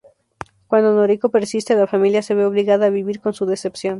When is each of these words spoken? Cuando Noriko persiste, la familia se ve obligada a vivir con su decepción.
Cuando 0.65 0.93
Noriko 0.95 1.29
persiste, 1.29 1.75
la 1.75 1.85
familia 1.85 2.23
se 2.23 2.33
ve 2.33 2.43
obligada 2.47 2.87
a 2.87 2.89
vivir 2.89 3.21
con 3.21 3.35
su 3.35 3.45
decepción. 3.45 3.89